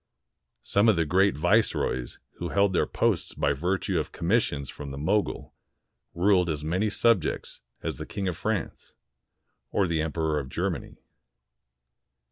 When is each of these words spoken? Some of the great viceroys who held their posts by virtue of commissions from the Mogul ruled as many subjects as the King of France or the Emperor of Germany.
Some 0.63 0.89
of 0.89 0.95
the 0.95 1.05
great 1.05 1.37
viceroys 1.37 2.17
who 2.37 2.49
held 2.49 2.73
their 2.73 2.87
posts 2.87 3.35
by 3.35 3.53
virtue 3.53 3.99
of 3.99 4.11
commissions 4.11 4.67
from 4.67 4.89
the 4.89 4.97
Mogul 4.97 5.53
ruled 6.15 6.49
as 6.49 6.63
many 6.63 6.89
subjects 6.89 7.59
as 7.83 7.97
the 7.97 8.07
King 8.07 8.27
of 8.27 8.35
France 8.35 8.95
or 9.69 9.85
the 9.85 10.01
Emperor 10.01 10.39
of 10.39 10.49
Germany. 10.49 10.95